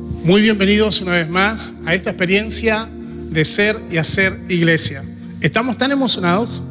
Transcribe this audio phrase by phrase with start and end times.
[0.00, 2.88] Muy bienvenidos una vez más a esta experiencia
[3.30, 5.02] de ser y hacer iglesia.
[5.40, 6.62] Estamos tan emocionados,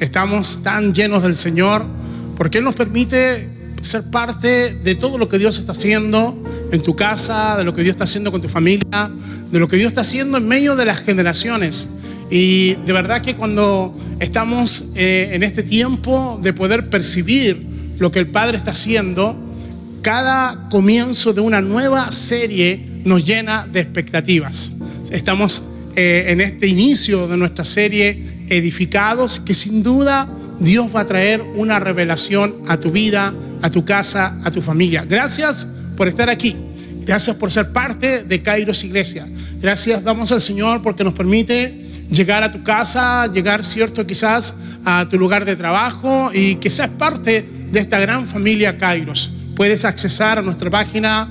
[0.00, 1.86] estamos tan llenos del Señor,
[2.36, 3.48] porque Él nos permite
[3.80, 7.82] ser parte de todo lo que Dios está haciendo en tu casa, de lo que
[7.82, 9.10] Dios está haciendo con tu familia,
[9.50, 11.88] de lo que Dios está haciendo en medio de las generaciones.
[12.30, 17.64] Y de verdad que cuando estamos eh, en este tiempo de poder percibir
[17.98, 19.45] lo que el Padre está haciendo,
[20.06, 24.70] cada comienzo de una nueva serie nos llena de expectativas.
[25.10, 25.64] Estamos
[25.96, 30.28] eh, en este inicio de nuestra serie edificados, que sin duda
[30.60, 35.04] Dios va a traer una revelación a tu vida, a tu casa, a tu familia.
[35.04, 35.66] Gracias
[35.96, 36.54] por estar aquí.
[37.04, 39.26] Gracias por ser parte de Kairos Iglesia.
[39.60, 44.54] Gracias damos al Señor porque nos permite llegar a tu casa, llegar, cierto, quizás
[44.84, 49.32] a tu lugar de trabajo y que seas parte de esta gran familia Kairos.
[49.56, 51.28] Puedes accesar a nuestra página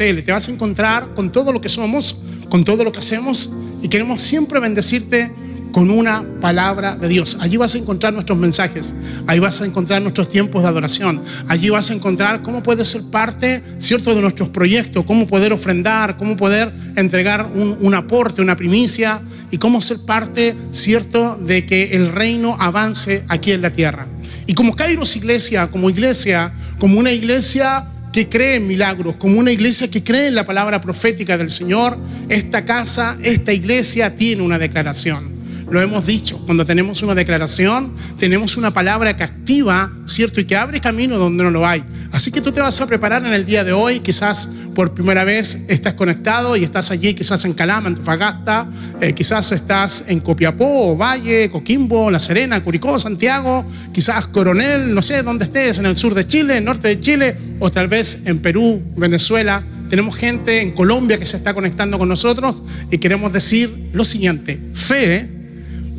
[0.00, 0.22] eh.
[0.22, 2.16] Te vas a encontrar con todo lo que somos,
[2.48, 5.30] con todo lo que hacemos y queremos siempre bendecirte
[5.76, 7.36] con una palabra de Dios.
[7.38, 8.94] Allí vas a encontrar nuestros mensajes,
[9.26, 13.02] ahí vas a encontrar nuestros tiempos de adoración, allí vas a encontrar cómo puedes ser
[13.02, 19.20] parte, ¿cierto?, de nuestros proyectos, cómo poder ofrendar, cómo poder entregar un, aporte, una primicia
[19.50, 24.06] y cómo ser parte, ¿cierto?, de que el reino avance aquí en la tierra.
[24.46, 29.52] Y como Kairos Iglesia, como iglesia, como una iglesia que cree en milagros, como una
[29.52, 31.98] iglesia que cree en la palabra profética del Señor,
[32.30, 35.35] esta casa, esta iglesia tiene una declaración.
[35.68, 40.40] Lo hemos dicho, cuando tenemos una declaración, tenemos una palabra que activa, ¿cierto?
[40.40, 41.82] Y que abre camino donde no lo hay.
[42.12, 45.24] Así que tú te vas a preparar en el día de hoy, quizás por primera
[45.24, 48.68] vez estás conectado y estás allí, quizás en Calama, en Tufagasta,
[49.00, 55.24] eh, quizás estás en Copiapó, Valle, Coquimbo, La Serena, Curicó, Santiago, quizás Coronel, no sé
[55.24, 58.20] dónde estés, en el sur de Chile, en el norte de Chile, o tal vez
[58.24, 59.64] en Perú, Venezuela.
[59.90, 64.60] Tenemos gente en Colombia que se está conectando con nosotros y queremos decir lo siguiente,
[64.74, 65.35] fe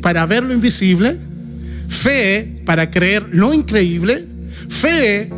[0.00, 1.16] para ver lo invisible,
[1.88, 4.24] fe para creer lo increíble,
[4.68, 5.30] fe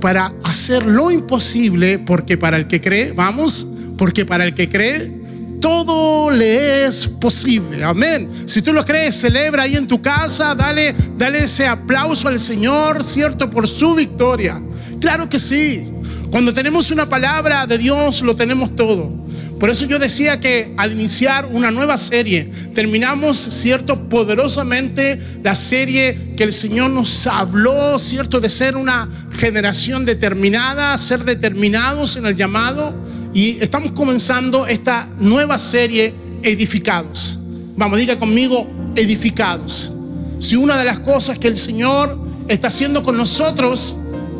[0.00, 3.66] para hacer lo imposible, porque para el que cree, vamos,
[3.98, 5.20] porque para el que cree,
[5.60, 7.84] todo le es posible.
[7.84, 8.28] Amén.
[8.46, 13.04] Si tú lo crees, celebra ahí en tu casa, dale, dale ese aplauso al Señor,
[13.04, 13.50] ¿cierto?
[13.50, 14.60] Por su victoria.
[15.00, 15.86] Claro que sí.
[16.30, 19.12] Cuando tenemos una palabra de Dios, lo tenemos todo.
[19.60, 24.08] Por eso yo decía que al iniciar una nueva serie, terminamos, ¿cierto?
[24.08, 28.40] Poderosamente la serie que el Señor nos habló, ¿cierto?
[28.40, 32.94] De ser una generación determinada, ser determinados en el llamado.
[33.34, 37.38] Y estamos comenzando esta nueva serie, Edificados.
[37.76, 38.66] Vamos, diga conmigo,
[38.96, 39.92] edificados.
[40.38, 42.18] Si una de las cosas que el Señor
[42.48, 43.98] está haciendo con nosotros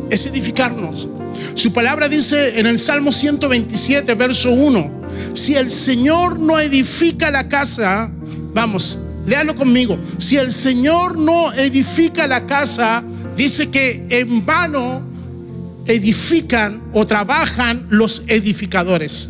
[0.09, 1.09] es edificarnos.
[1.53, 5.00] Su palabra dice en el Salmo 127, verso 1,
[5.33, 8.11] si el Señor no edifica la casa,
[8.53, 13.03] vamos, léalo conmigo, si el Señor no edifica la casa,
[13.35, 15.03] dice que en vano
[15.85, 19.29] edifican o trabajan los edificadores.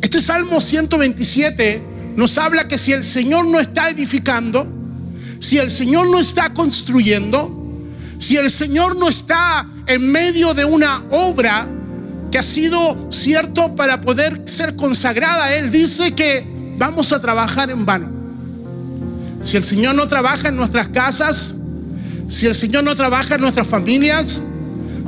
[0.00, 1.82] Este Salmo 127
[2.16, 4.66] nos habla que si el Señor no está edificando,
[5.38, 7.56] si el Señor no está construyendo,
[8.18, 11.68] si el Señor no está en medio de una obra,
[12.30, 16.44] que ha sido cierto para poder ser consagrada Él, dice que
[16.78, 18.08] vamos a trabajar en vano.
[19.42, 21.54] Si el Señor no trabaja en nuestras casas,
[22.28, 24.40] si el Señor no trabaja en nuestras familias,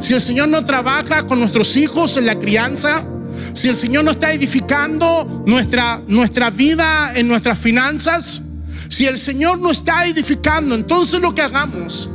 [0.00, 3.04] si el Señor no trabaja con nuestros hijos en la crianza,
[3.54, 8.42] si el Señor no está edificando nuestra, nuestra vida en nuestras finanzas,
[8.88, 12.10] si el Señor no está edificando, entonces lo que hagamos,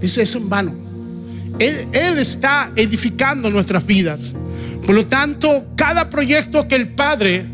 [0.00, 0.87] dice, es en vano.
[1.58, 4.34] Él, está edificando nuestras vidas.
[4.86, 7.46] Por lo tanto, cada proyecto que el Padre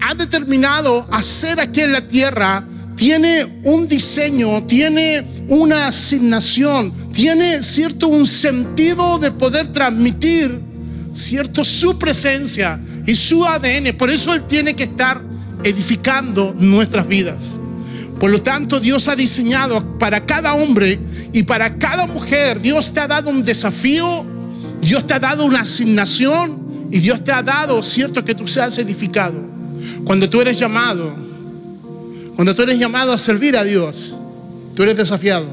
[0.00, 8.08] ha determinado hacer aquí en la tierra tiene un diseño, tiene una asignación, tiene cierto
[8.08, 10.60] un sentido de poder transmitir
[11.14, 13.96] cierto su presencia y su ADN.
[13.96, 15.22] Por eso Él tiene que estar
[15.64, 17.58] edificando nuestras vidas.
[18.22, 20.96] Por lo tanto, Dios ha diseñado para cada hombre
[21.32, 24.24] y para cada mujer, Dios te ha dado un desafío,
[24.80, 28.78] Dios te ha dado una asignación y Dios te ha dado, cierto, que tú seas
[28.78, 29.34] edificado.
[30.04, 31.12] Cuando tú eres llamado,
[32.36, 34.14] cuando tú eres llamado a servir a Dios,
[34.76, 35.48] tú eres desafiado.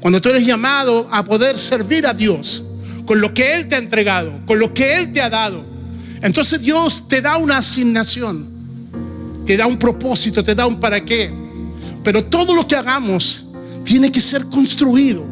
[0.00, 2.64] Cuando tú eres llamado a poder servir a Dios
[3.06, 5.64] con lo que Él te ha entregado, con lo que Él te ha dado,
[6.22, 8.59] entonces Dios te da una asignación
[9.50, 11.28] te da un propósito, te da un para qué.
[12.04, 13.46] Pero todo lo que hagamos
[13.82, 15.26] tiene que ser construido.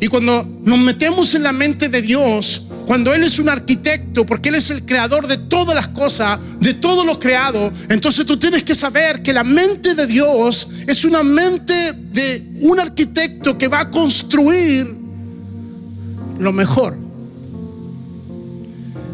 [0.00, 4.48] Y cuando nos metemos en la mente de Dios, cuando Él es un arquitecto, porque
[4.48, 8.62] Él es el creador de todas las cosas, de todo lo creado, entonces tú tienes
[8.62, 13.80] que saber que la mente de Dios es una mente de un arquitecto que va
[13.80, 14.86] a construir
[16.38, 16.96] lo mejor.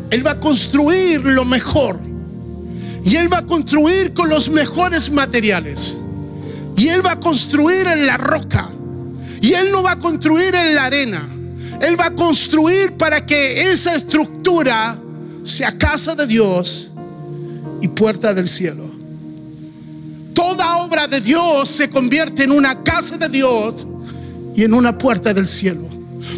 [0.09, 2.16] Él va a construir lo mejor.
[3.07, 6.01] Y Él va a construir con los mejores materiales.
[6.77, 8.69] Y Él va a construir en la roca.
[9.41, 11.27] Y Él no va a construir en la arena.
[11.81, 14.99] Él va a construir para que esa estructura
[15.45, 16.93] sea casa de Dios
[17.81, 18.85] y puerta del cielo.
[20.35, 23.87] Toda obra de Dios se convierte en una casa de Dios
[24.57, 25.89] y en una puerta del cielo.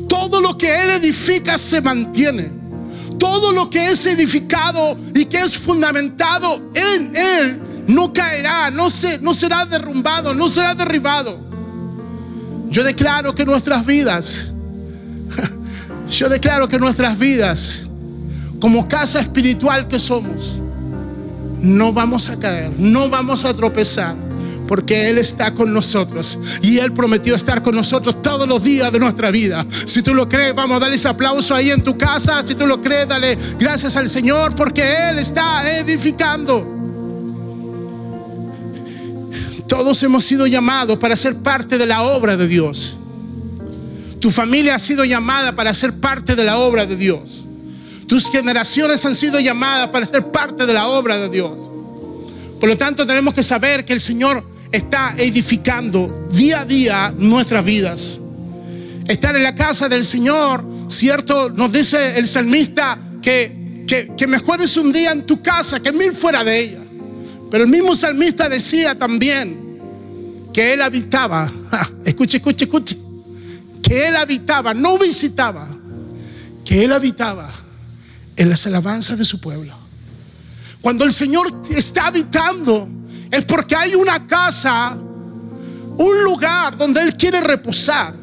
[0.06, 2.57] Todo lo que Él edifica se mantiene.
[3.19, 9.19] Todo lo que es edificado y que es fundamentado en Él no caerá, no, se,
[9.20, 11.38] no será derrumbado, no será derribado.
[12.69, 14.53] Yo declaro que nuestras vidas,
[16.11, 17.88] yo declaro que nuestras vidas,
[18.61, 20.62] como casa espiritual que somos,
[21.61, 24.15] no vamos a caer, no vamos a tropezar,
[24.69, 29.00] porque Él está con nosotros y Él prometió estar con nosotros todos los días de
[29.00, 29.67] nuestra vida.
[29.87, 32.47] Si tú lo crees, vamos a darle ese aplauso ahí en tu casa.
[32.47, 36.76] Si tú lo crees, dale gracias al Señor, porque Él está edificando.
[39.67, 42.99] Todos hemos sido llamados para ser parte de la obra de Dios.
[44.20, 47.47] Tu familia ha sido llamada para ser parte de la obra de Dios.
[48.06, 51.70] Tus generaciones han sido llamadas para ser parte de la obra de Dios.
[52.61, 57.65] Por lo tanto, tenemos que saber que el Señor está edificando día a día nuestras
[57.65, 58.20] vidas.
[59.06, 61.50] Estar en la casa del Señor, ¿cierto?
[61.50, 63.85] Nos dice el salmista que,
[64.17, 66.81] que, mejor es un día en tu casa que mil fuera de ella.
[67.50, 69.81] Pero el mismo salmista decía también
[70.53, 71.50] que él habitaba,
[72.05, 72.99] escuche, escuche, escuche,
[73.82, 75.67] que él habitaba, no visitaba,
[76.65, 77.50] que él habitaba
[78.37, 79.75] en las alabanzas de su pueblo.
[80.82, 82.88] Cuando el Señor está habitando,
[83.31, 84.97] es porque hay una casa,
[85.97, 88.15] un lugar donde Él quiere reposar.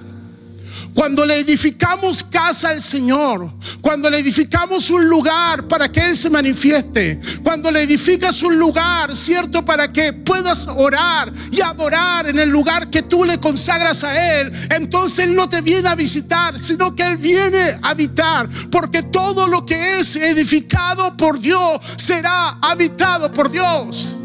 [0.96, 6.30] Cuando le edificamos casa al Señor, cuando le edificamos un lugar para que Él se
[6.30, 9.66] manifieste, cuando le edificas un lugar, ¿cierto?
[9.66, 14.54] Para que puedas orar y adorar en el lugar que tú le consagras a Él,
[14.70, 19.50] entonces Él no te viene a visitar, sino que Él viene a habitar, porque todo
[19.50, 24.16] lo que es edificado por Dios será habitado por Dios.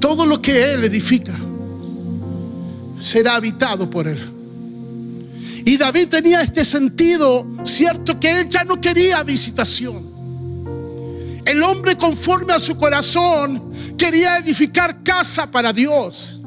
[0.00, 1.34] Todo lo que Él edifica
[2.98, 4.32] será habitado por él.
[5.64, 10.06] Y David tenía este sentido, cierto, que él ya no quería visitación.
[11.44, 16.40] El hombre conforme a su corazón quería edificar casa para Dios.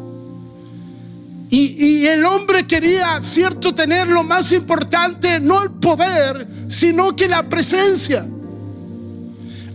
[1.49, 7.27] Y, y, el hombre quería, cierto, tener lo más importante, no el poder, sino que
[7.27, 8.25] la presencia.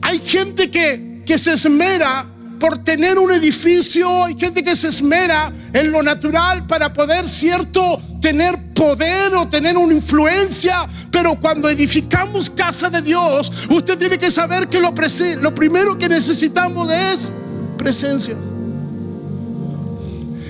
[0.01, 2.27] Hay gente que, que se esmera
[2.59, 8.01] por tener un edificio, hay gente que se esmera en lo natural para poder, cierto,
[8.21, 14.31] tener poder o tener una influencia, pero cuando edificamos casa de Dios, usted tiene que
[14.31, 14.95] saber que lo,
[15.41, 17.31] lo primero que necesitamos es
[17.77, 18.37] presencia.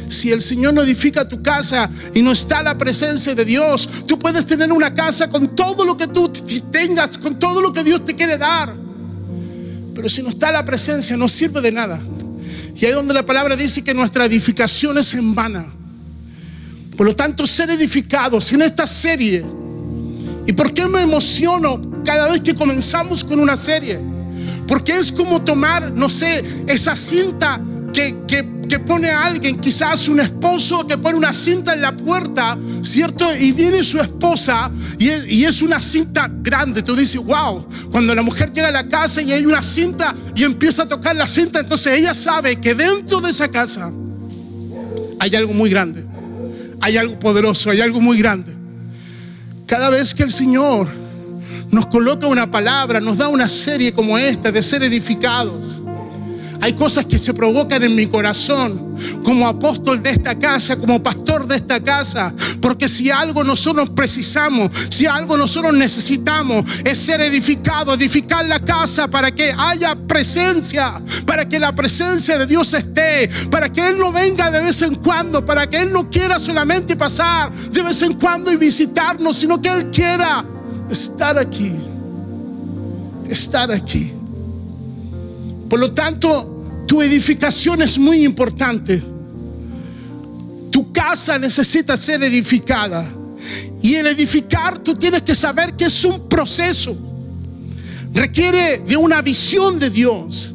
[0.09, 4.19] Si el Señor no edifica tu casa y no está la presencia de Dios, tú
[4.19, 6.31] puedes tener una casa con todo lo que tú
[6.70, 8.83] tengas, con todo lo que Dios te quiere dar.
[9.94, 12.01] Pero si no está la presencia, no sirve de nada.
[12.77, 15.65] Y ahí donde la palabra dice que nuestra edificación es en vana.
[16.96, 19.44] Por lo tanto, ser edificados en esta serie.
[20.46, 23.98] ¿Y por qué me emociono cada vez que comenzamos con una serie?
[24.67, 27.60] Porque es como tomar, no sé, esa cinta
[27.93, 31.97] que, que que pone a alguien, quizás un esposo que pone una cinta en la
[31.97, 33.27] puerta, ¿cierto?
[33.37, 36.83] Y viene su esposa y es, una cinta grande.
[36.83, 40.44] Tú dices, wow, cuando la mujer llega a la casa y hay una cinta y
[40.44, 43.93] empieza a tocar la cinta, entonces ella sabe que dentro de esa casa
[45.19, 46.05] hay algo muy grande,
[46.81, 48.55] hay algo poderoso, hay algo muy grande.
[49.67, 50.89] Cada vez que el Señor
[51.71, 55.83] nos coloca una palabra, nos da una serie como esta de ser edificados
[56.65, 61.47] hay cosas que se provocan en mi corazón como apóstol de esta casa, como pastor
[61.47, 62.33] de esta casa.
[62.59, 69.09] Porque si algo nosotros precisamos, si algo nosotros necesitamos, es ser edificado, edificar la casa
[69.09, 70.94] para que haya presencia,
[71.27, 74.94] para que la presencia de Dios esté, para que Él no venga de vez en
[74.94, 79.61] cuando, para que Él no quiera solamente pasar de vez en cuando y visitarnos, sino
[79.61, 80.43] que Él quiera
[80.89, 81.73] estar aquí,
[83.29, 84.15] estar aquí.
[85.69, 86.54] Por lo tanto,
[86.86, 89.03] tu edificación es muy importante.
[90.70, 93.08] Tu casa necesita ser edificada.
[93.82, 96.96] Y el edificar tú tienes que saber que es un proceso.
[98.12, 100.54] Requiere de una visión de Dios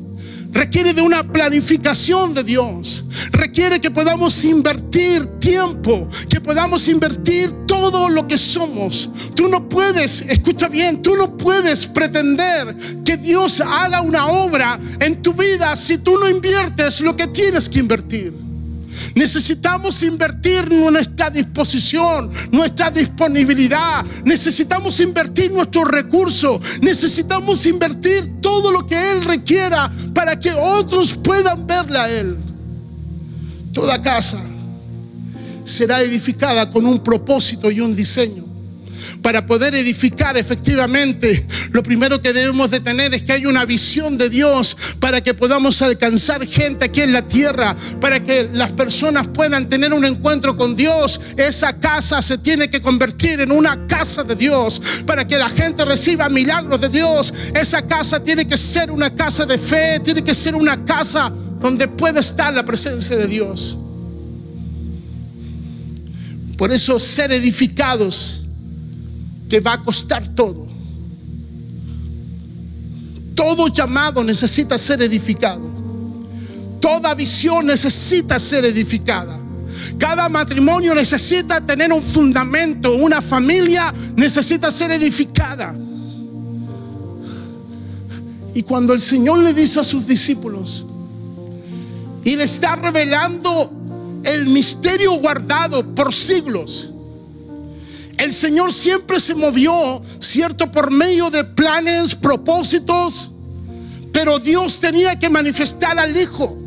[0.51, 3.06] requiere de una planificación de Dios.
[3.32, 9.10] Requiere que podamos invertir tiempo, que podamos invertir todo lo que somos.
[9.36, 12.75] Tú no puedes, escucha bien, tú no puedes pretender
[13.06, 17.70] que Dios haga una obra en tu vida si tú no inviertes lo que tienes
[17.70, 18.49] que invertir.
[19.15, 24.06] Necesitamos invertir nuestra disposición, nuestra disponibilidad.
[24.25, 26.60] Necesitamos invertir nuestros recursos.
[26.82, 32.38] Necesitamos invertir todo lo que Él requiera para que otros puedan verla a Él.
[33.74, 34.41] Toda casa
[35.63, 38.49] será edificada con un propósito y un diseño
[39.22, 44.18] para poder edificar efectivamente, lo primero que debemos de tener es que hay una visión
[44.18, 49.27] de Dios para que podamos alcanzar gente aquí en la tierra, para que las personas
[49.27, 51.20] puedan tener un encuentro con Dios.
[51.38, 55.86] Esa casa se tiene que convertir en una casa de Dios, para que la gente
[55.86, 57.34] reciba milagros de Dios.
[57.53, 61.88] Esa casa tiene que ser una casa de fe, tiene que ser una casa donde
[61.88, 63.77] pueda estar la presencia de Dios.
[66.58, 68.38] Por eso ser edificados
[69.50, 70.68] que va a costar todo.
[73.36, 75.68] Todo llamado necesita ser edificado.
[76.79, 79.39] Toda visión necesita ser edificada.
[79.98, 82.94] Cada matrimonio necesita tener un fundamento.
[82.96, 85.75] Una familia necesita ser edificada.
[88.53, 90.86] Y cuando el Señor le dice a sus discípulos
[92.24, 93.72] y le está revelando
[94.24, 96.94] el misterio guardado por siglos,
[98.20, 100.70] el Señor siempre se movió, ¿cierto?
[100.70, 103.32] Por medio de planes, propósitos,
[104.12, 106.58] pero Dios tenía que manifestar al Hijo.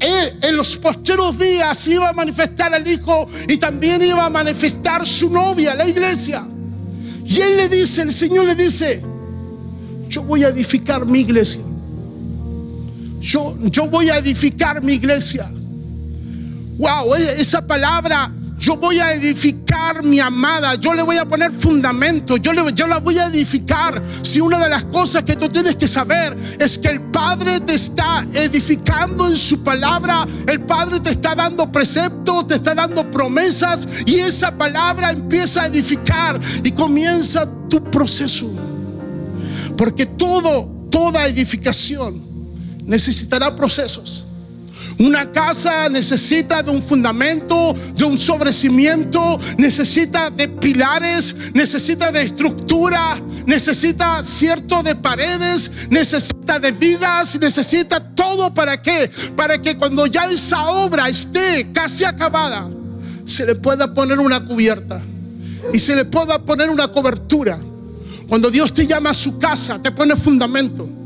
[0.00, 5.06] Él en los posteros días iba a manifestar al Hijo y también iba a manifestar
[5.06, 6.44] su novia, la iglesia.
[7.24, 9.04] Y Él le dice, el Señor le dice,
[10.08, 11.62] yo voy a edificar mi iglesia.
[13.20, 15.48] Yo, yo voy a edificar mi iglesia.
[16.76, 22.36] Wow, esa palabra yo voy a edificar mi amada, yo le voy a poner fundamento,
[22.36, 24.02] yo, le, yo la voy a edificar.
[24.22, 27.74] Si una de las cosas que tú tienes que saber es que el Padre te
[27.74, 33.88] está edificando en su palabra, el Padre te está dando preceptos, te está dando promesas
[34.04, 38.46] y esa palabra empieza a edificar y comienza tu proceso.
[39.74, 42.22] Porque todo, toda edificación
[42.84, 44.19] necesitará procesos.
[45.00, 53.18] Una casa necesita de un fundamento, de un sobrecimiento, necesita de pilares, necesita de estructura,
[53.46, 59.10] necesita cierto de paredes, necesita de vigas, necesita todo para qué?
[59.34, 62.68] Para que cuando ya esa obra esté casi acabada,
[63.24, 65.00] se le pueda poner una cubierta
[65.72, 67.58] y se le pueda poner una cobertura.
[68.28, 70.99] Cuando Dios te llama a su casa, te pone fundamento.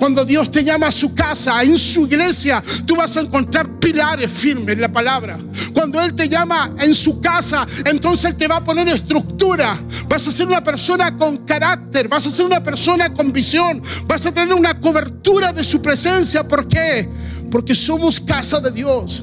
[0.00, 4.32] Cuando Dios te llama a su casa, en su iglesia, tú vas a encontrar pilares
[4.32, 5.38] firmes en la palabra.
[5.74, 9.78] Cuando Él te llama en su casa, entonces Él te va a poner estructura.
[10.08, 14.24] Vas a ser una persona con carácter, vas a ser una persona con visión, vas
[14.24, 16.48] a tener una cobertura de su presencia.
[16.48, 17.06] ¿Por qué?
[17.50, 19.22] Porque somos casa de Dios.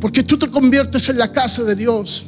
[0.00, 2.24] Porque tú te conviertes en la casa de Dios.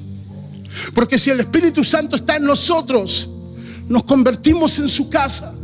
[0.94, 3.30] Porque si el Espíritu Santo está en nosotros,
[3.88, 5.54] nos convertimos en su casa.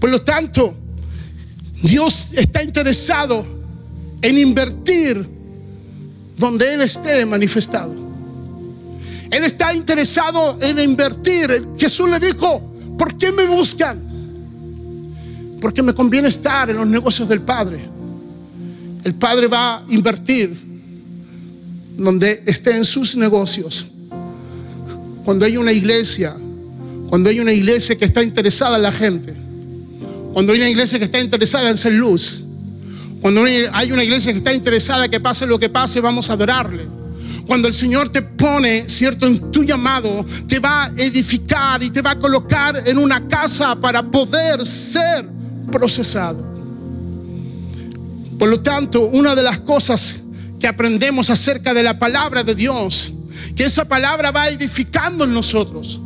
[0.00, 0.74] Por lo tanto,
[1.82, 3.44] Dios está interesado
[4.22, 5.26] en invertir
[6.36, 7.94] donde Él esté manifestado.
[9.30, 11.68] Él está interesado en invertir.
[11.76, 12.62] Jesús le dijo,
[12.96, 14.00] ¿por qué me buscan?
[15.60, 17.80] Porque me conviene estar en los negocios del Padre.
[19.04, 20.56] El Padre va a invertir
[21.96, 23.88] donde esté en sus negocios.
[25.24, 26.34] Cuando hay una iglesia,
[27.08, 29.47] cuando hay una iglesia que está interesada en la gente
[30.32, 32.44] cuando hay una iglesia que está interesada en ser luz.
[33.20, 36.86] Cuando hay una iglesia que está interesada que pase lo que pase, vamos a adorarle.
[37.46, 42.02] Cuando el Señor te pone, cierto, en tu llamado, te va a edificar y te
[42.02, 45.26] va a colocar en una casa para poder ser
[45.72, 46.46] procesado.
[48.38, 50.20] Por lo tanto, una de las cosas
[50.60, 53.12] que aprendemos acerca de la palabra de Dios,
[53.56, 56.00] que esa palabra va edificando en nosotros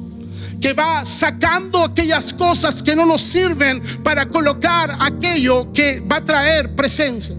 [0.62, 6.24] que va sacando aquellas cosas que no nos sirven para colocar aquello que va a
[6.24, 7.34] traer presencia.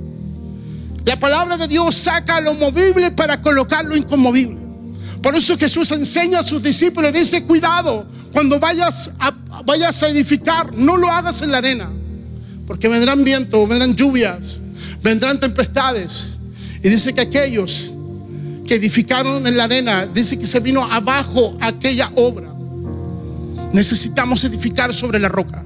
[1.05, 4.57] La palabra de Dios saca lo movible para colocar lo inconmovible.
[5.21, 9.31] Por eso Jesús enseña a sus discípulos, dice, cuidado, cuando vayas a,
[9.65, 11.89] vayas a edificar, no lo hagas en la arena,
[12.67, 14.59] porque vendrán vientos, vendrán lluvias,
[15.01, 16.31] vendrán tempestades.
[16.83, 17.93] Y dice que aquellos
[18.67, 22.52] que edificaron en la arena, dice que se vino abajo aquella obra.
[23.73, 25.65] Necesitamos edificar sobre la roca.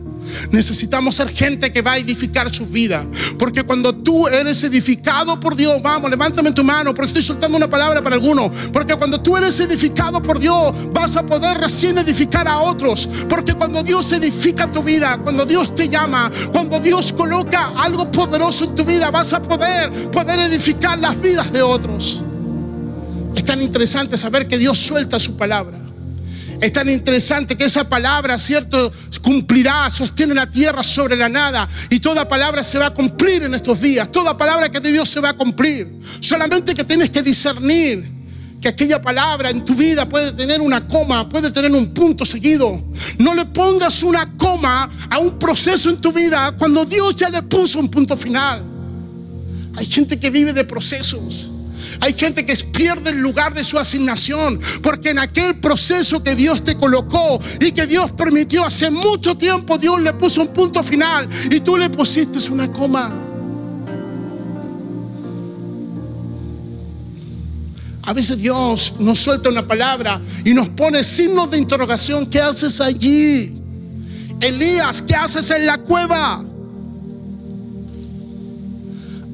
[0.52, 3.06] Necesitamos ser gente que va a edificar su vida.
[3.38, 7.70] Porque cuando tú eres edificado por Dios, vamos, levántame tu mano, porque estoy soltando una
[7.70, 8.52] palabra para alguno.
[8.74, 13.10] Porque cuando tú eres edificado por Dios, vas a poder recién edificar a otros.
[13.30, 18.66] Porque cuando Dios edifica tu vida, cuando Dios te llama, cuando Dios coloca algo poderoso
[18.66, 22.24] en tu vida, vas a poder, poder edificar las vidas de otros.
[23.36, 25.87] Es tan interesante saber que Dios suelta su palabra.
[26.60, 31.70] Es tan interesante que esa palabra, cierto, cumplirá, sostiene la tierra sobre la nada.
[31.90, 34.12] Y toda palabra se va a cumplir en estos días.
[34.12, 35.88] Toda palabra que de Dios se va a cumplir.
[36.20, 38.18] Solamente que tienes que discernir
[38.60, 42.84] que aquella palabra en tu vida puede tener una coma, puede tener un punto seguido.
[43.20, 47.44] No le pongas una coma a un proceso en tu vida cuando Dios ya le
[47.44, 48.64] puso un punto final.
[49.76, 51.52] Hay gente que vive de procesos.
[52.00, 56.64] Hay gente que pierde el lugar de su asignación porque en aquel proceso que Dios
[56.64, 61.28] te colocó y que Dios permitió hace mucho tiempo, Dios le puso un punto final
[61.50, 63.12] y tú le pusiste una coma.
[68.04, 72.26] A veces Dios nos suelta una palabra y nos pone signos de interrogación.
[72.26, 73.54] ¿Qué haces allí?
[74.40, 76.47] Elías, ¿qué haces en la cueva?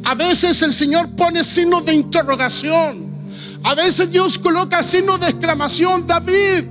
[0.03, 3.13] A veces el Señor pone signos de interrogación.
[3.63, 6.05] A veces Dios coloca signos de exclamación.
[6.05, 6.65] David,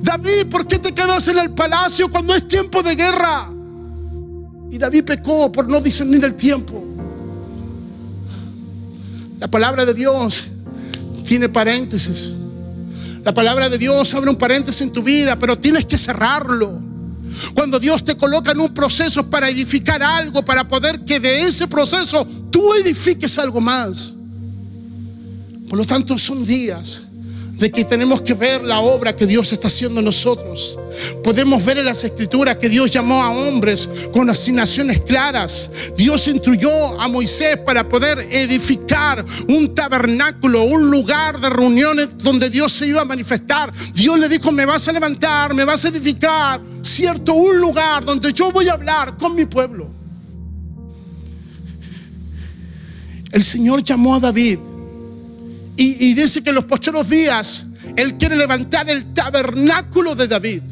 [0.00, 3.48] David, ¿por qué te quedas en el palacio cuando es tiempo de guerra?
[4.72, 6.84] Y David pecó por no discernir el tiempo.
[9.38, 10.48] La palabra de Dios
[11.24, 12.34] tiene paréntesis.
[13.24, 16.89] La palabra de Dios abre un paréntesis en tu vida, pero tienes que cerrarlo.
[17.54, 21.66] Cuando Dios te coloca en un proceso para edificar algo, para poder que de ese
[21.68, 24.12] proceso tú edifiques algo más.
[25.68, 27.04] Por lo tanto, son días
[27.60, 30.78] de que tenemos que ver la obra que Dios está haciendo en nosotros.
[31.22, 35.70] Podemos ver en las escrituras que Dios llamó a hombres con asignaciones claras.
[35.94, 42.72] Dios instruyó a Moisés para poder edificar un tabernáculo, un lugar de reuniones donde Dios
[42.72, 43.70] se iba a manifestar.
[43.92, 48.32] Dios le dijo, me vas a levantar, me vas a edificar, cierto, un lugar donde
[48.32, 49.90] yo voy a hablar con mi pueblo.
[53.32, 54.58] El Señor llamó a David
[55.82, 57.66] y, dice que en los posteros días
[57.96, 60.62] Él quiere levantar el tabernáculo de David.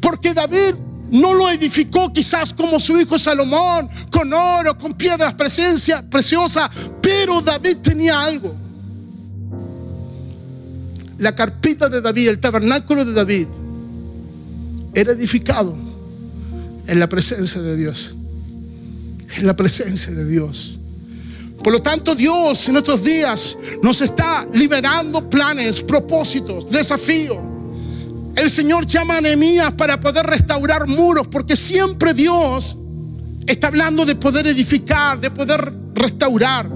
[0.00, 0.74] Porque David
[1.10, 6.70] no lo edificó quizás como su hijo Salomón, con oro, con piedras presencia, preciosas,
[7.02, 8.56] pero David tenía algo.
[11.18, 13.48] La carpita de David, el tabernáculo de David,
[14.94, 15.76] era edificado
[16.86, 18.14] en la presencia de Dios.
[19.36, 20.80] En la presencia de Dios.
[21.66, 27.38] Por lo tanto, Dios en estos días nos está liberando planes, propósitos, desafíos.
[28.36, 32.76] El Señor llama a Nehemías para poder restaurar muros, porque siempre Dios
[33.48, 36.70] está hablando de poder edificar, de poder restaurar.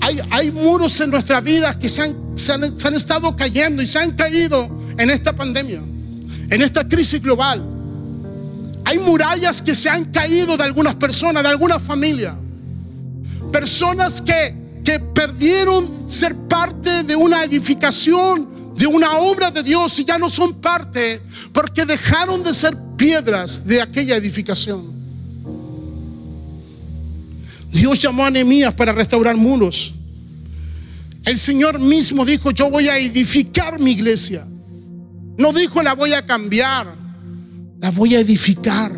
[0.00, 3.98] Hay, hay muros en nuestra vida que se han, se han estado cayendo y se
[3.98, 5.82] han caído en esta pandemia,
[6.48, 7.62] en esta crisis global.
[8.86, 12.36] Hay murallas que se han caído de algunas personas, de algunas familias.
[13.52, 14.54] Personas que,
[14.84, 20.28] que perdieron ser parte de una edificación, de una obra de Dios y ya no
[20.28, 21.20] son parte
[21.52, 24.94] porque dejaron de ser piedras de aquella edificación.
[27.70, 29.94] Dios llamó a Nehemías para restaurar muros.
[31.24, 34.46] El Señor mismo dijo, yo voy a edificar mi iglesia.
[35.36, 36.86] No dijo, la voy a cambiar,
[37.80, 38.92] la voy a edificar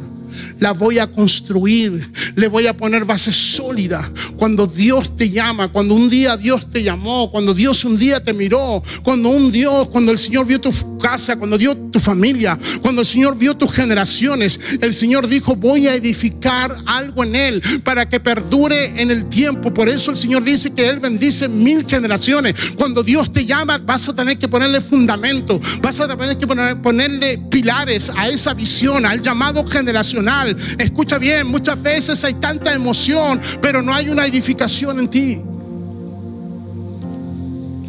[0.58, 4.08] la voy a construir, le voy a poner base sólida.
[4.36, 8.32] Cuando Dios te llama, cuando un día Dios te llamó, cuando Dios un día te
[8.32, 13.02] miró, cuando un Dios, cuando el Señor vio tu casa, cuando dio tu familia, cuando
[13.02, 18.08] el Señor vio tus generaciones, el Señor dijo, voy a edificar algo en él para
[18.08, 19.72] que perdure en el tiempo.
[19.72, 22.54] Por eso el Señor dice que Él bendice mil generaciones.
[22.76, 27.38] Cuando Dios te llama, vas a tener que ponerle fundamento, vas a tener que ponerle
[27.50, 30.47] pilares a esa visión, al llamado generacional
[30.78, 35.40] Escucha bien, muchas veces hay tanta emoción, pero no hay una edificación en ti.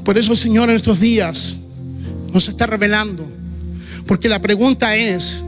[0.03, 1.57] Por eso el Señor en estos días
[2.33, 3.25] nos está revelando.
[4.07, 5.43] Porque la pregunta es,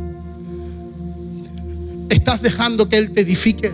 [2.09, 3.73] ¿estás dejando que Él te edifique?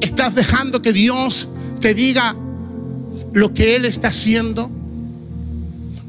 [0.00, 1.48] ¿Estás dejando que Dios
[1.80, 2.36] te diga
[3.32, 4.70] lo que Él está haciendo?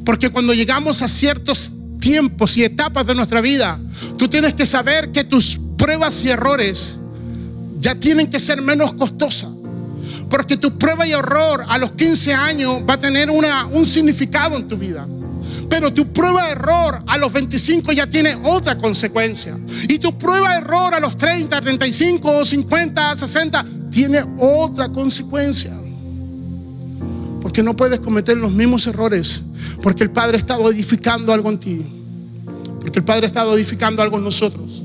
[0.03, 1.71] Porque cuando llegamos a ciertos
[2.05, 3.79] tiempos y etapas de nuestra vida,
[4.15, 6.97] tú tienes que saber que tus pruebas y errores
[7.79, 9.49] ya tienen que ser menos costosas.
[10.29, 14.55] Porque tu prueba y error a los 15 años va a tener una, un significado
[14.55, 15.07] en tu vida.
[15.67, 19.57] Pero tu prueba de error a los 25 ya tiene otra consecuencia.
[19.89, 25.73] Y tu prueba de error a los 30, 35, 50, 60 tiene otra consecuencia.
[27.41, 29.41] Porque no puedes cometer los mismos errores.
[29.81, 31.94] Porque el Padre ha estado edificando algo en ti.
[32.85, 34.83] Porque el Padre ha estado edificando algo en nosotros.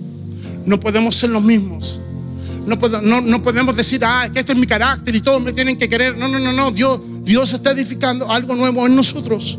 [0.65, 2.01] No podemos ser los mismos.
[2.67, 5.87] No, no, podemos decir, ah, que este es mi carácter y todos me tienen que
[5.87, 6.17] querer.
[6.17, 6.71] No, no, no, no.
[6.71, 9.59] Dios, Dios está edificando algo nuevo en nosotros.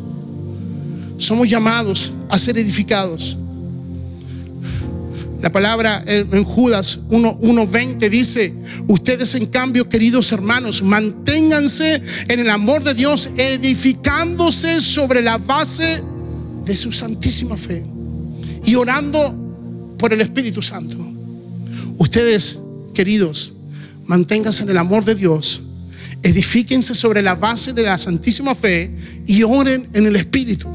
[1.20, 3.38] Somos llamados a ser edificados.
[5.40, 8.56] La palabra en Judas 1.20 dice,
[8.88, 16.02] ustedes en cambio, queridos hermanos, manténganse en el amor de Dios, edificándose sobre la base
[16.66, 17.86] de su santísima fe
[18.66, 19.36] y orando
[19.98, 20.98] por el Espíritu Santo.
[21.98, 22.60] Ustedes,
[22.94, 23.54] queridos,
[24.06, 25.64] manténganse en el amor de Dios,
[26.24, 28.94] edifíquense sobre la base de la santísima fe
[29.26, 30.68] y oren en el Espíritu.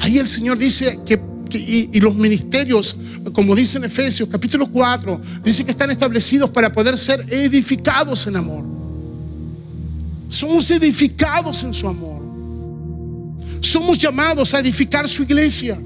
[0.00, 1.20] Ahí el Señor dice que,
[1.52, 2.96] y, los ministerios,
[3.32, 8.36] como dice en Efesios capítulo 4, dice que están establecidos para poder ser edificados en
[8.36, 8.64] amor.
[10.28, 12.22] Somos edificados en su amor.
[13.60, 15.78] Somos llamados a edificar su iglesia.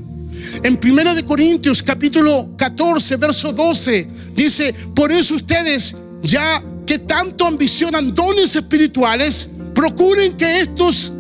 [0.63, 7.47] En 1 de Corintios capítulo 14, verso 12, dice, por eso ustedes ya que tanto
[7.47, 11.13] ambicionan dones espirituales, procuren que estos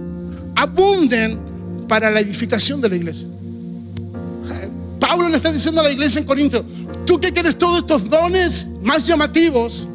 [0.54, 1.38] abunden
[1.88, 3.26] para la edificación de la iglesia.
[5.00, 6.64] Pablo le está diciendo a la iglesia en Corinto,
[7.04, 9.88] tú que quieres todos estos dones más llamativos,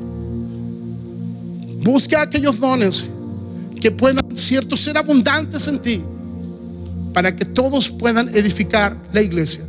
[1.80, 3.08] busca aquellos dones
[3.80, 6.02] que puedan, cierto, ser abundantes en ti,
[7.18, 9.66] para que todos puedan edificar la iglesia.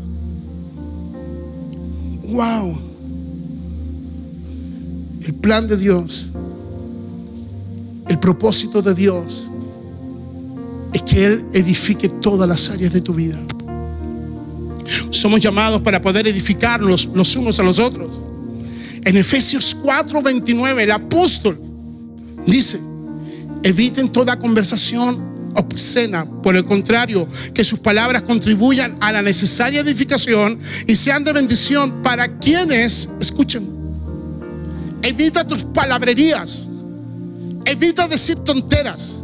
[2.25, 2.79] Wow.
[5.27, 6.31] El plan de Dios,
[8.07, 9.51] el propósito de Dios
[10.93, 13.39] es que Él edifique todas las áreas de tu vida.
[15.09, 18.27] Somos llamados para poder edificarnos los unos a los otros.
[19.07, 21.59] En Efesios 4:29 el apóstol
[22.45, 22.79] dice,
[23.63, 25.28] eviten toda conversación
[25.59, 31.33] obscena, por el contrario, que sus palabras contribuyan a la necesaria edificación y sean de
[31.33, 33.69] bendición para quienes, escuchen,
[35.03, 36.67] evita tus palabrerías,
[37.65, 39.19] evita decir tonteras,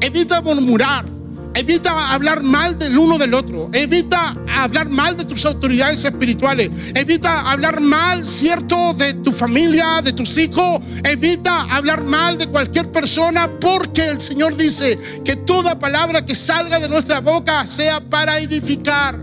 [0.00, 1.15] Evita murmurar.
[1.56, 3.70] Evita hablar mal del uno del otro.
[3.72, 6.70] Evita hablar mal de tus autoridades espirituales.
[6.94, 10.82] Evita hablar mal, cierto, de tu familia, de tus hijos.
[11.02, 16.78] Evita hablar mal de cualquier persona porque el Señor dice que toda palabra que salga
[16.78, 19.18] de nuestra boca sea para edificar.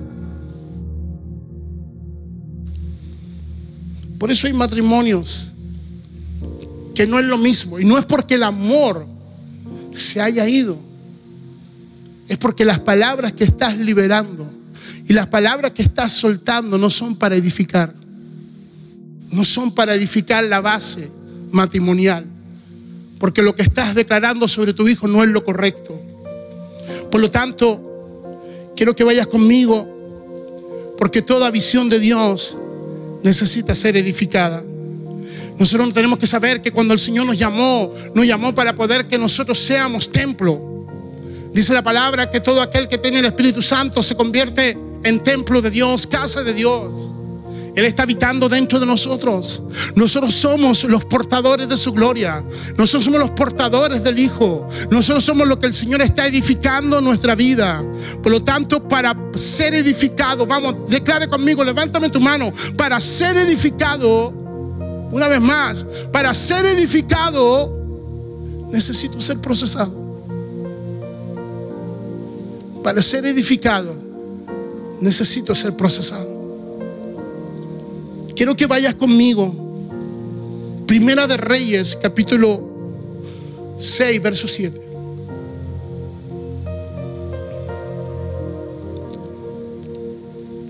[4.17, 5.51] Por eso hay matrimonios
[6.95, 7.77] que no es lo mismo.
[7.77, 9.05] Y no es porque el amor
[9.91, 10.92] se haya ido.
[12.27, 14.49] Es porque las palabras que estás liberando
[15.07, 17.93] y las palabras que estás soltando no son para edificar.
[19.31, 21.11] No son para edificar la base
[21.51, 22.25] matrimonial.
[23.19, 25.99] Porque lo que estás declarando sobre tu hijo no es lo correcto.
[27.11, 29.89] Por lo tanto, quiero que vayas conmigo
[30.97, 32.57] porque toda visión de Dios
[33.23, 34.63] necesita ser edificada.
[35.57, 39.17] Nosotros tenemos que saber que cuando el Señor nos llamó, nos llamó para poder que
[39.17, 40.72] nosotros seamos templo.
[41.53, 45.61] Dice la palabra que todo aquel que tiene el Espíritu Santo se convierte en templo
[45.61, 47.13] de Dios, casa de Dios.
[47.75, 49.63] Él está habitando dentro de nosotros.
[49.95, 52.43] Nosotros somos los portadores de su gloria.
[52.77, 54.67] Nosotros somos los portadores del Hijo.
[54.91, 57.83] Nosotros somos lo que el Señor está edificando en nuestra vida.
[58.21, 62.51] Por lo tanto, para ser edificado, vamos, declare conmigo, levántame tu mano.
[62.77, 64.29] Para ser edificado,
[65.11, 70.02] una vez más, para ser edificado, necesito ser procesado.
[72.83, 73.95] Para ser edificado,
[74.99, 76.29] necesito ser procesado.
[78.35, 79.55] Quiero que vayas conmigo.
[80.85, 82.69] Primera de Reyes, capítulo
[83.79, 84.81] 6, verso 7.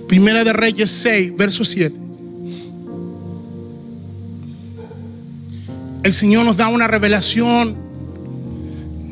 [0.07, 2.03] Primera de Reyes 6, verso 7.
[6.03, 7.75] el Señor nos da una revelación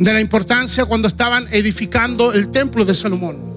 [0.03, 3.51] de la importancia cuando estaban edificando el templo de Salomón.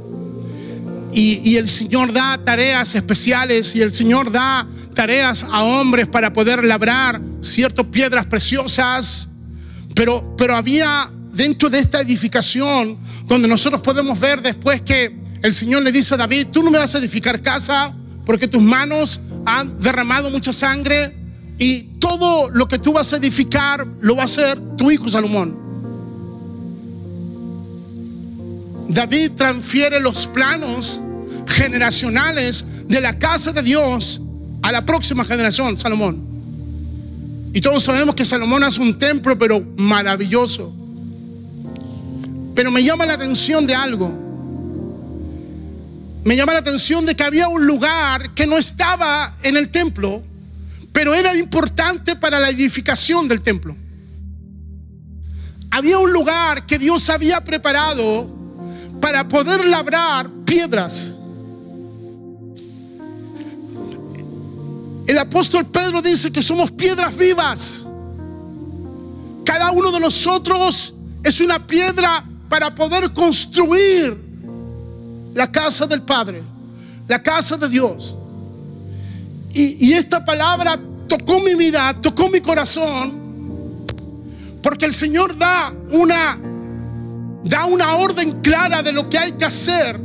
[1.13, 6.65] Y, el Señor da tareas especiales y el Señor da tareas a hombres para poder
[6.65, 9.29] labrar ciertas piedras preciosas.
[9.95, 15.83] Pero, pero había dentro de esta edificación donde nosotros podemos ver después que el Señor
[15.83, 17.95] le dice a David, tú no me vas a edificar casa
[18.27, 21.15] porque tus manos han derramado mucha sangre
[21.59, 25.64] y todo lo que tú vas a edificar lo va a hacer tu hijo Salomón.
[28.89, 31.01] David transfiere los planos
[31.47, 34.21] generacionales de la casa de Dios
[34.63, 36.23] a la próxima generación, Salomón.
[37.53, 40.73] Y todos sabemos que Salomón hace un templo, pero maravilloso.
[42.55, 44.13] Pero me llama la atención de algo.
[46.25, 50.23] Me llama la atención de que había un lugar que no estaba en el templo,
[50.93, 53.77] pero era importante para la edificación del templo.
[55.71, 58.34] Había un lugar que Dios había preparado
[59.05, 61.17] para poder labrar piedras.
[65.07, 67.85] El apóstol Pedro dice que somos piedras vivas.
[69.45, 74.17] Cada uno de nosotros es una piedra para poder construir
[75.35, 76.43] la casa del Padre,
[77.07, 78.17] la casa de Dios.
[79.53, 83.85] Y, esta palabra tocó mi vida, tocó mi corazón,
[84.63, 86.39] porque el Señor da una,
[87.45, 90.01] da una orden clara de lo que hay que hacer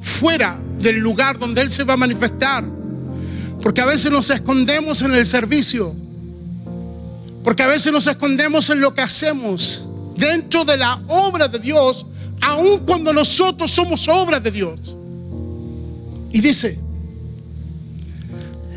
[0.00, 2.64] fuera del lugar donde Él se va a manifestar.
[3.62, 5.94] Porque a veces nos escondemos en el servicio.
[7.42, 9.84] Porque a veces nos escondemos en lo que hacemos
[10.16, 12.06] dentro de la obra de Dios,
[12.40, 14.96] aun cuando nosotros somos obra de Dios.
[16.30, 16.78] Y dice,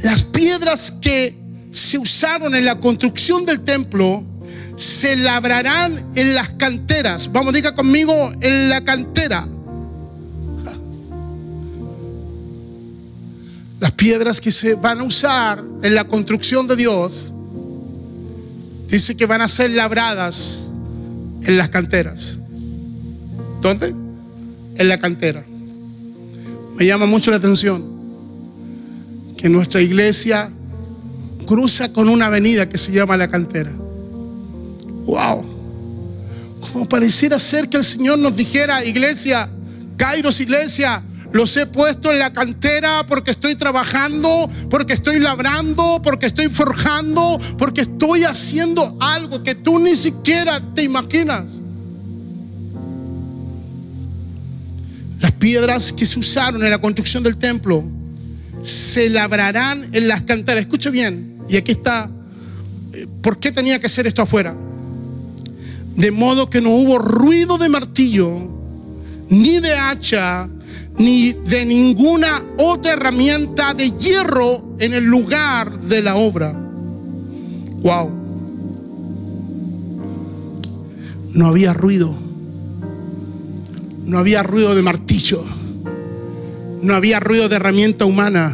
[0.01, 1.35] las piedras que
[1.71, 4.23] se usaron en la construcción del templo
[4.81, 7.31] se labrarán en las canteras.
[7.31, 9.47] Vamos, diga conmigo, en la cantera.
[13.79, 17.31] Las piedras que se van a usar en la construcción de Dios,
[18.87, 20.63] dice que van a ser labradas
[21.43, 22.39] en las canteras.
[23.61, 23.93] ¿Dónde?
[24.77, 25.45] En la cantera.
[26.75, 27.85] Me llama mucho la atención
[29.37, 30.49] que nuestra iglesia
[31.45, 33.71] cruza con una avenida que se llama la cantera.
[35.05, 35.45] ¡Wow!
[36.61, 39.49] Como pareciera ser que el Señor nos dijera, iglesia,
[39.97, 46.27] Kairos iglesia, los he puesto en la cantera porque estoy trabajando, porque estoy labrando, porque
[46.27, 51.61] estoy forjando, porque estoy haciendo algo que tú ni siquiera te imaginas.
[55.19, 57.83] Las piedras que se usaron en la construcción del templo
[58.63, 60.61] se labrarán en las canteras.
[60.63, 62.09] Escuche bien, y aquí está,
[62.93, 64.55] eh, ¿por qué tenía que ser esto afuera?
[66.01, 68.39] De modo que no hubo ruido de martillo,
[69.29, 70.49] ni de hacha,
[70.97, 76.53] ni de ninguna otra herramienta de hierro en el lugar de la obra.
[77.83, 78.09] Wow.
[81.33, 82.15] No había ruido.
[84.03, 85.43] No había ruido de martillo.
[86.81, 88.51] No había ruido de herramienta humana.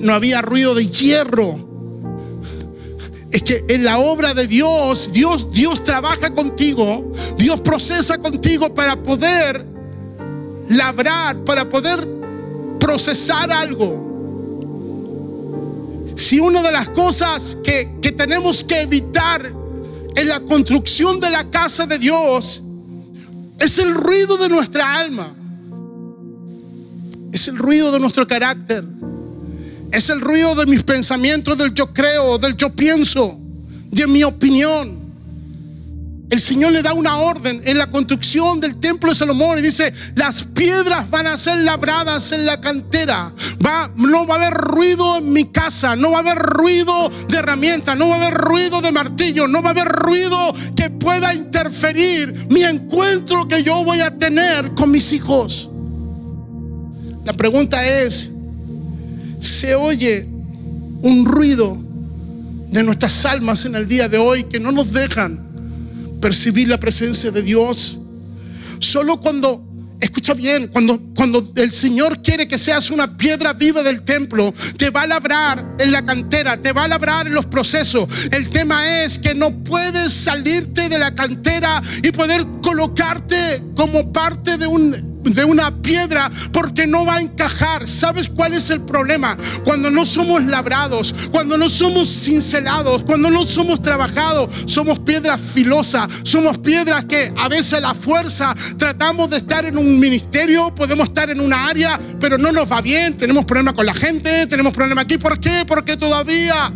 [0.00, 1.73] No había ruido de hierro.
[3.34, 9.02] Es que en la obra de Dios, Dios, Dios trabaja contigo, Dios procesa contigo para
[9.02, 9.66] poder
[10.68, 12.08] labrar, para poder
[12.78, 14.04] procesar algo.
[16.14, 19.52] Si una de las cosas que, que tenemos que evitar
[20.14, 22.62] en la construcción de la casa de Dios
[23.58, 25.34] es el ruido de nuestra alma,
[27.32, 28.84] es el ruido de nuestro carácter,
[29.94, 33.38] es el ruido de mis pensamientos, del yo creo, del yo pienso,
[33.90, 35.04] de mi opinión.
[36.30, 39.92] El Señor le da una orden en la construcción del templo de Salomón y dice,
[40.16, 43.32] las piedras van a ser labradas en la cantera.
[43.94, 47.94] No va a haber ruido en mi casa, no va a haber ruido de herramienta,
[47.94, 52.48] no va a haber ruido de martillo, no va a haber ruido que pueda interferir
[52.50, 55.70] mi encuentro que yo voy a tener con mis hijos.
[57.24, 58.30] La pregunta es,
[59.44, 60.26] ¿se oye
[61.02, 61.78] un ruido
[62.70, 65.44] de nuestras almas en el día de hoy que no nos dejan
[66.20, 68.00] percibir la presencia de Dios.
[68.78, 69.62] Solo cuando,
[70.00, 74.88] escucha bien, cuando, cuando el Señor quiere que seas una piedra viva del templo, te
[74.90, 78.08] va a labrar en la cantera, te va a labrar en los procesos.
[78.32, 84.56] El tema es que no puedes salirte de la cantera y poder colocarte como parte
[84.56, 87.88] de un de una piedra porque no va a encajar.
[87.88, 89.36] ¿Sabes cuál es el problema?
[89.64, 96.08] Cuando no somos labrados, cuando no somos cincelados, cuando no somos trabajados, somos piedras filosas,
[96.22, 101.30] somos piedras que a veces la fuerza tratamos de estar en un ministerio, podemos estar
[101.30, 105.04] en una área, pero no nos va bien, tenemos problemas con la gente, tenemos problemas
[105.04, 105.18] aquí.
[105.18, 105.64] ¿Por qué?
[105.66, 106.72] Porque todavía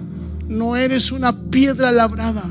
[0.49, 2.43] no eres una piedra labrada.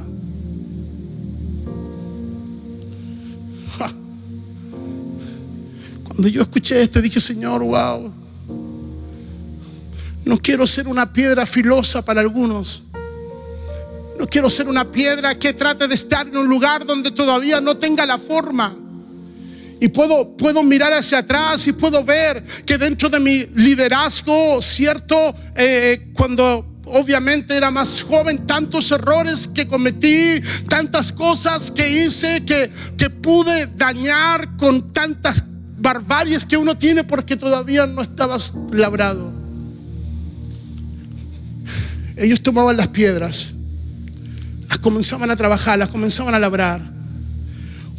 [6.18, 8.12] Cuando yo escuché esto, dije, Señor, wow.
[10.26, 12.82] No quiero ser una piedra filosa para algunos.
[14.18, 17.78] No quiero ser una piedra que trate de estar en un lugar donde todavía no
[17.78, 18.76] tenga la forma.
[19.80, 25.36] Y puedo, puedo mirar hacia atrás y puedo ver que dentro de mi liderazgo, cierto,
[25.56, 32.72] eh, cuando obviamente era más joven, tantos errores que cometí, tantas cosas que hice, que,
[32.98, 35.44] que pude dañar con tantas
[35.78, 39.32] barbarias que uno tiene porque todavía no estabas labrado.
[42.16, 43.54] Ellos tomaban las piedras,
[44.68, 46.82] las comenzaban a trabajar, las comenzaban a labrar.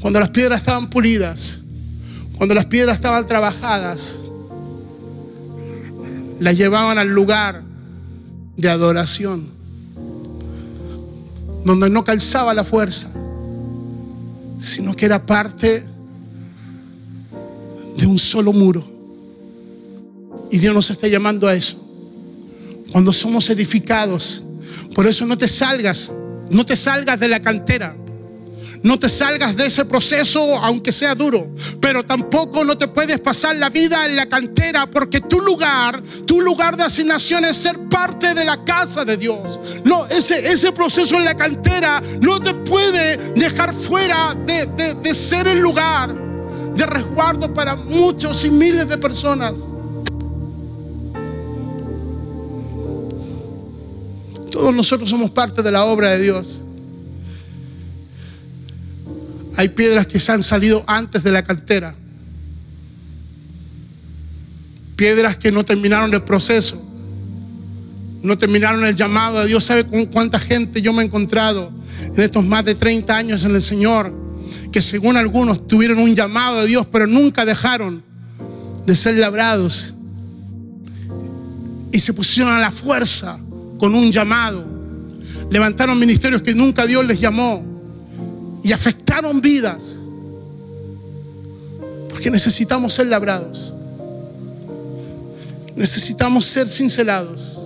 [0.00, 1.62] Cuando las piedras estaban pulidas,
[2.36, 4.20] cuando las piedras estaban trabajadas,
[6.40, 7.62] las llevaban al lugar
[8.56, 9.48] de adoración,
[11.64, 13.08] donde no calzaba la fuerza,
[14.60, 15.87] sino que era parte
[17.98, 18.84] de un solo muro.
[20.50, 21.76] Y Dios nos está llamando a eso.
[22.92, 24.42] Cuando somos edificados,
[24.94, 26.14] por eso no te salgas,
[26.48, 27.96] no te salgas de la cantera.
[28.80, 33.56] No te salgas de ese proceso aunque sea duro, pero tampoco no te puedes pasar
[33.56, 38.34] la vida en la cantera porque tu lugar, tu lugar de asignación es ser parte
[38.34, 39.58] de la casa de Dios.
[39.84, 45.48] No, ese, ese proceso en la cantera no te puede dejar fuera de, de ser
[45.48, 46.27] el lugar
[46.78, 49.54] de resguardo para muchos y miles de personas.
[54.50, 56.62] Todos nosotros somos parte de la obra de Dios.
[59.56, 61.96] Hay piedras que se han salido antes de la cantera.
[64.94, 66.80] Piedras que no terminaron el proceso.
[68.22, 69.64] No terminaron el llamado Dios.
[69.64, 71.72] ¿Sabe con cuánta gente yo me he encontrado
[72.14, 74.27] en estos más de 30 años en el Señor?
[74.72, 78.02] Que según algunos tuvieron un llamado de Dios, pero nunca dejaron
[78.84, 79.94] de ser labrados.
[81.92, 83.38] Y se pusieron a la fuerza
[83.78, 84.64] con un llamado.
[85.50, 87.64] Levantaron ministerios que nunca Dios les llamó
[88.62, 90.00] y afectaron vidas.
[92.10, 93.74] Porque necesitamos ser labrados.
[95.74, 97.58] Necesitamos ser cincelados.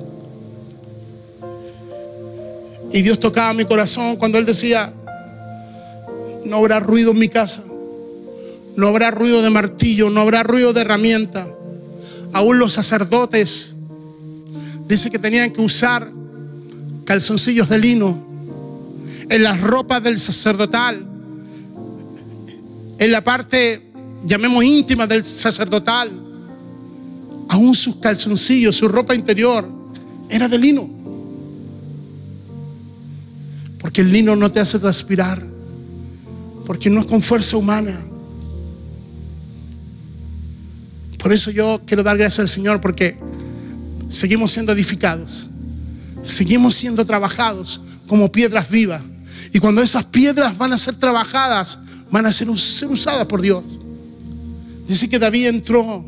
[2.92, 4.92] Y Dios tocaba mi corazón cuando Él decía,
[6.52, 7.64] no habrá ruido en mi casa,
[8.76, 11.48] no habrá ruido de martillo, no habrá ruido de herramienta.
[12.34, 13.74] Aún los sacerdotes
[14.86, 16.12] dice que tenían que usar
[17.06, 18.22] calzoncillos de lino
[19.30, 21.06] en las ropas del sacerdotal,
[22.98, 23.90] en la parte,
[24.26, 26.12] llamemos íntima del sacerdotal,
[27.48, 29.66] aún sus calzoncillos, su ropa interior,
[30.28, 30.90] era de lino.
[33.78, 35.51] Porque el lino no te hace transpirar,
[36.72, 38.00] porque no es con fuerza humana.
[41.18, 43.18] Por eso yo quiero dar gracias al Señor porque
[44.08, 45.48] seguimos siendo edificados,
[46.22, 49.02] seguimos siendo trabajados como piedras vivas.
[49.52, 51.78] Y cuando esas piedras van a ser trabajadas,
[52.11, 53.66] van a ser, usadas por Dios.
[54.88, 56.06] Dice que David entró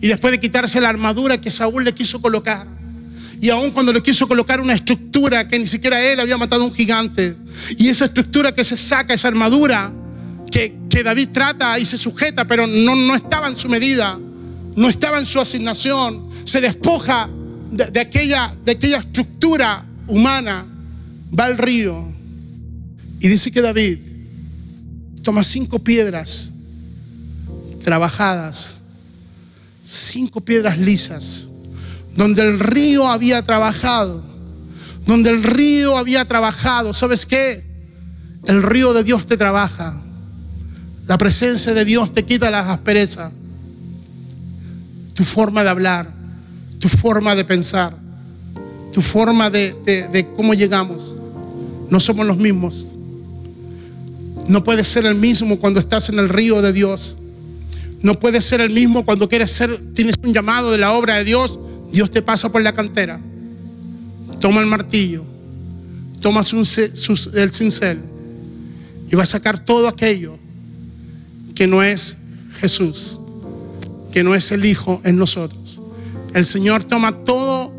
[0.00, 2.66] y después de quitarse la armadura que Saúl le quiso colocar,
[3.40, 6.66] y aún cuando le quiso colocar una estructura que ni siquiera él había matado a
[6.66, 7.36] un gigante,
[7.76, 9.92] y esa estructura que se saca, esa armadura
[10.50, 14.18] que, David trata y se sujeta, pero no, no estaba en su medida,
[14.74, 17.30] no estaba en su asignación, se despoja
[17.70, 20.66] de, aquella, de aquella estructura humana,
[21.38, 22.04] va al río.
[23.20, 23.98] Y dice que David
[25.22, 26.50] toma cinco piedras
[27.84, 28.78] trabajadas,
[29.84, 31.47] cinco piedras lisas,
[32.18, 34.24] donde el río había trabajado,
[35.06, 36.92] donde el río había trabajado.
[36.92, 37.64] ¿Sabes qué?
[38.44, 40.02] El río de Dios te trabaja.
[41.06, 43.30] La presencia de Dios te quita las asperezas.
[45.14, 46.12] Tu forma de hablar,
[46.80, 47.94] tu forma de pensar,
[48.92, 51.14] tu forma de, de cómo llegamos.
[51.88, 52.88] No somos los mismos.
[54.48, 57.16] No puedes ser el mismo cuando estás en el río de Dios.
[58.02, 61.22] No puedes ser el mismo cuando quieres ser, tienes un llamado de la obra de
[61.22, 61.60] Dios.
[61.92, 63.20] Dios te pasa por la cantera.
[64.40, 65.24] Toma el martillo.
[66.20, 68.00] Toma el cincel.
[69.10, 70.38] Y va a sacar todo aquello
[71.54, 72.16] que no es
[72.60, 73.18] Jesús.
[74.12, 75.80] Que no es el Hijo en nosotros.
[76.34, 77.78] El Señor toma todo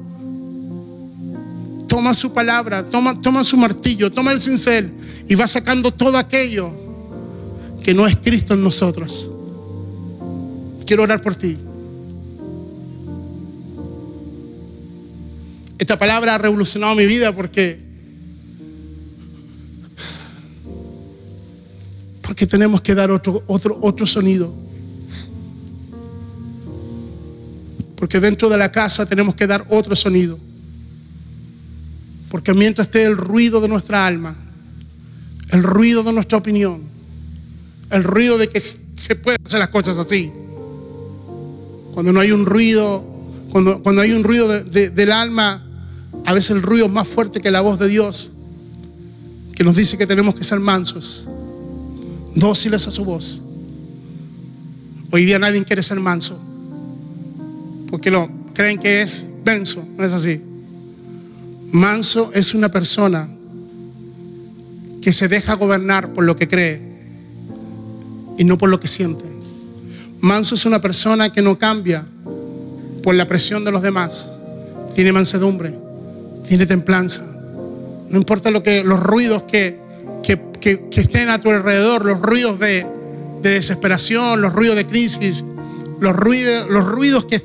[1.89, 4.93] toma su palabra, toma, toma su martillo, toma el cincel
[5.27, 6.71] y va sacando todo aquello
[7.83, 9.29] que no es Cristo en nosotros.
[10.85, 11.57] Quiero orar por ti.
[15.79, 17.79] Esta palabra ha revolucionado mi vida porque
[22.21, 24.53] porque tenemos que dar otro otro otro sonido.
[27.95, 30.37] Porque dentro de la casa tenemos que dar otro sonido.
[32.29, 34.35] Porque mientras esté el ruido de nuestra alma,
[35.51, 36.81] el ruido de nuestra opinión,
[37.89, 40.29] el ruido de que se pueden hacer las cosas así,
[41.93, 43.03] cuando no hay un ruido,
[43.49, 45.68] cuando, cuando hay un ruido del alma,
[46.25, 48.31] a veces el ruido es más fuerte que la voz de Dios,
[49.55, 51.27] que nos dice que tenemos que ser mansos,
[52.35, 53.41] dóciles a su voz.
[55.11, 56.39] Hoy día nadie quiere ser manso,
[57.89, 60.41] porque lo creen que es denso, no es así.
[61.71, 63.27] Manso es una persona
[65.01, 66.81] que se deja gobernar por lo que cree
[68.37, 69.25] y no por lo que siente.
[70.21, 72.05] Manso es una persona que no cambia
[73.03, 74.31] por la presión de los demás.
[74.93, 75.73] Tiene mansedumbre,
[76.49, 77.23] tiene templanza.
[78.09, 79.77] No importa lo que, los ruidos que,
[80.23, 82.87] que, estén a tu alrededor, los ruidos de,
[83.43, 85.45] desesperación, los ruidos de crisis,
[86.01, 87.39] los ruidos, los ruidos que,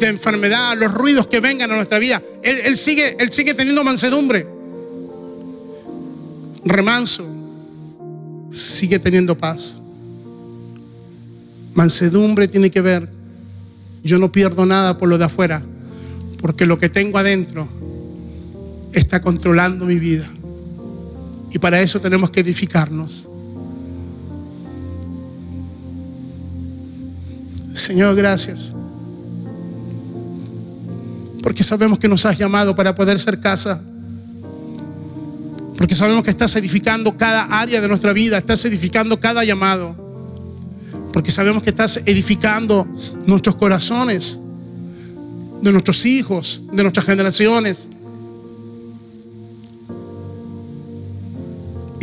[0.00, 2.20] de enfermedad, los ruidos que vengan a nuestra vida.
[2.42, 4.46] Él, sigue, él sigue teniendo mansedumbre.
[6.64, 7.24] Remanso
[8.50, 9.80] sigue teniendo paz.
[11.74, 13.08] Mansedumbre tiene que ver,
[14.02, 15.62] yo no pierdo nada por lo de afuera,
[16.40, 17.68] porque lo que tengo adentro
[18.94, 20.28] está controlando mi vida.
[21.52, 23.28] Y para eso tenemos que edificarnos.
[27.74, 28.72] Señor, gracias.
[31.42, 33.82] Porque sabemos que nos has llamado para poder ser casa.
[35.76, 40.04] Porque sabemos que estás edificando cada área de nuestra vida, estás edificando cada llamado
[41.14, 42.88] porque sabemos que estás edificando
[43.28, 44.36] nuestros corazones,
[45.62, 47.88] de nuestros hijos, de nuestras generaciones.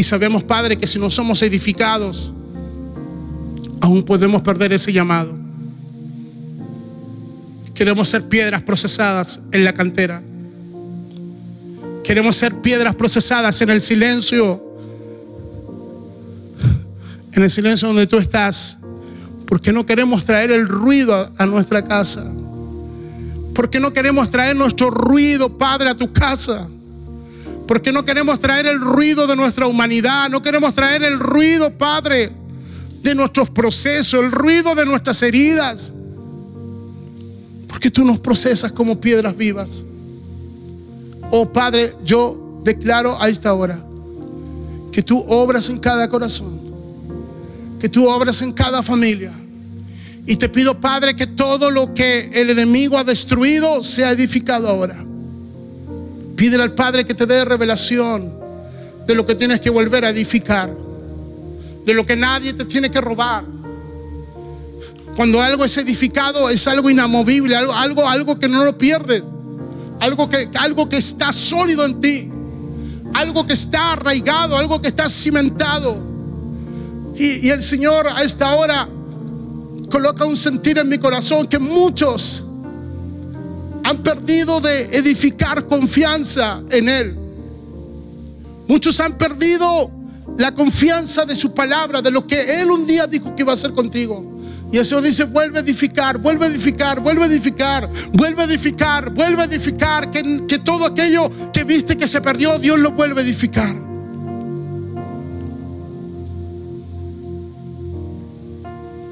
[0.02, 2.34] Y sabemos, Padre, que si no somos edificados,
[3.82, 5.32] aún podemos perder ese llamado.
[7.76, 10.24] Queremos ser piedras procesadas en la cantera.
[12.04, 14.76] Queremos ser piedras procesadas en el silencio.
[17.34, 18.80] En el silencio donde tú estás
[19.46, 22.26] porque no queremos traer el ruido a nuestra casa.
[23.54, 26.68] Porque no queremos traer nuestro ruido, Padre, a tu casa.
[27.72, 30.30] Porque no queremos traer el ruido de nuestra humanidad.
[30.30, 32.30] No queremos traer el ruido, Padre,
[33.02, 35.94] de nuestros procesos, el ruido de nuestras heridas.
[37.70, 39.86] Porque tú nos procesas como piedras vivas.
[41.30, 43.82] Oh Padre, yo declaro a esta hora
[44.92, 46.60] que tú obras en cada corazón,
[47.80, 49.32] que tú obras en cada familia,
[50.28, 55.06] y te pido, Padre, que todo lo que el enemigo ha destruido sea edificado ahora.
[56.42, 58.34] Pídele al Padre que te dé revelación
[59.06, 60.76] de lo que tienes que volver a edificar,
[61.86, 63.46] de lo que nadie te tiene que robar.
[65.16, 69.22] Cuando algo es edificado es algo inamovible, algo, algo, algo que no lo pierdes,
[70.00, 72.32] algo que, algo que está sólido en ti,
[73.14, 75.96] algo que está arraigado, algo que está cimentado.
[77.18, 78.90] Y, y el Señor a esta hora
[79.92, 82.48] coloca un sentir en mi corazón que muchos
[83.92, 87.16] han perdido de edificar confianza en Él.
[88.68, 89.92] Muchos han perdido
[90.38, 93.56] la confianza de su palabra, de lo que Él un día dijo que iba a
[93.56, 94.40] hacer contigo.
[94.72, 98.46] Y el Señor dice, vuelve a edificar, vuelve a edificar, vuelve a edificar, vuelve a
[98.46, 102.92] edificar, vuelve a edificar, que, que todo aquello que viste que se perdió, Dios lo
[102.92, 103.76] vuelve a edificar.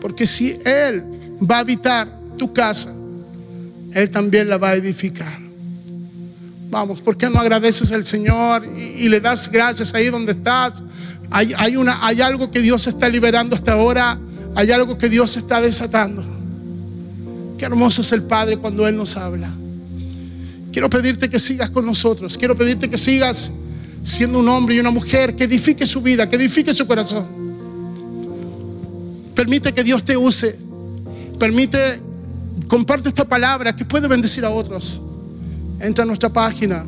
[0.02, 1.04] Porque si Él
[1.40, 2.08] va a habitar
[2.38, 2.96] tu casa,
[3.94, 5.40] Él también la va a edificar.
[6.70, 10.84] Vamos, ¿por qué no agradeces al Señor y, le das gracias ahí donde estás?
[11.32, 14.20] Hay, hay, una, hay algo que Dios está liberando hasta ahora.
[14.56, 16.24] Hay algo que Dios está desatando.
[17.58, 19.52] Qué hermoso es el Padre cuando Él nos habla.
[20.72, 22.38] Quiero pedirte que sigas con nosotros.
[22.38, 23.52] Quiero pedirte que sigas
[24.04, 27.28] siendo un hombre y una mujer que edifique su vida, que edifique su corazón.
[29.36, 30.58] Permite que Dios te use.
[31.40, 32.00] Permite,
[32.68, 35.02] comparte esta palabra que puede bendecir a otros.
[35.80, 36.86] Entra a nuestra página.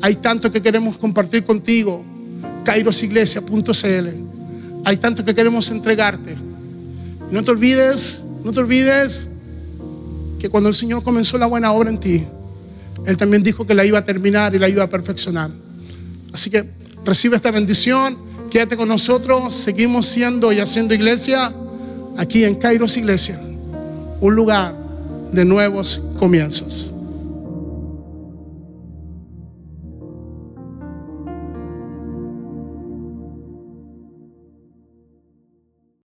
[0.00, 2.04] Hay tanto que queremos compartir contigo.
[2.64, 4.08] kairosiglesia.cl.
[4.84, 6.36] Hay tanto que queremos entregarte.
[7.30, 9.28] No te olvides, no te olvides
[10.38, 12.24] que cuando el Señor comenzó la buena obra en ti,
[13.06, 15.50] Él también dijo que la iba a terminar y la iba a perfeccionar.
[16.32, 16.68] Así que
[17.04, 18.18] recibe esta bendición,
[18.50, 21.52] quédate con nosotros, seguimos siendo y haciendo iglesia
[22.18, 23.40] aquí en Kairos Iglesia,
[24.20, 24.83] un lugar
[25.32, 26.93] de nuevos comienzos.